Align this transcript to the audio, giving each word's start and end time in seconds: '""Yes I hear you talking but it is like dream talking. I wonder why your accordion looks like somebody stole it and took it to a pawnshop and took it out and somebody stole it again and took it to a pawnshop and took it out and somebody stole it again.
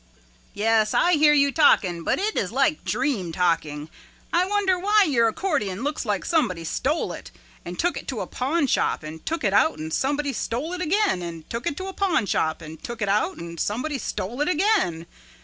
'""Yes 0.55 0.95
I 0.95 1.13
hear 1.13 1.31
you 1.33 1.51
talking 1.51 2.03
but 2.03 2.17
it 2.17 2.35
is 2.35 2.51
like 2.51 2.83
dream 2.83 3.31
talking. 3.31 3.87
I 4.33 4.47
wonder 4.47 4.79
why 4.79 5.03
your 5.03 5.27
accordion 5.27 5.83
looks 5.83 6.07
like 6.07 6.25
somebody 6.25 6.63
stole 6.63 7.13
it 7.13 7.29
and 7.63 7.77
took 7.77 7.97
it 7.97 8.07
to 8.07 8.21
a 8.21 8.25
pawnshop 8.25 9.03
and 9.03 9.23
took 9.23 9.43
it 9.43 9.53
out 9.53 9.77
and 9.77 9.93
somebody 9.93 10.33
stole 10.33 10.73
it 10.73 10.81
again 10.81 11.21
and 11.21 11.47
took 11.51 11.67
it 11.67 11.77
to 11.77 11.85
a 11.87 11.93
pawnshop 11.93 12.63
and 12.63 12.81
took 12.83 13.03
it 13.03 13.09
out 13.09 13.37
and 13.37 13.59
somebody 13.59 13.99
stole 13.99 14.41
it 14.41 14.49
again. 14.49 15.05